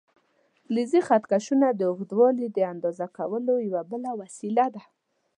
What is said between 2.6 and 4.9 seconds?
اندازه کولو یوه بله وسیله ده.